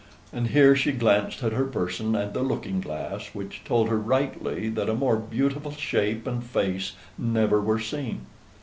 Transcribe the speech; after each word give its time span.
and 0.33 0.47
here 0.47 0.75
she 0.75 0.91
glanced 0.91 1.43
at 1.43 1.51
her 1.53 1.63
person 1.63 2.15
and 2.15 2.33
the 2.33 2.41
looking 2.41 2.81
glass, 2.81 3.35
which 3.35 3.61
told 3.63 3.87
her 3.87 3.99
rightly 3.99 4.67
that 4.67 4.89
a 4.89 4.95
more 4.95 5.15
beautiful 5.17 5.69
shape 5.73 6.25
and 6.25 6.43
face 6.43 6.93
never 7.19 7.61
were 7.61 7.79
seen. 7.79 8.25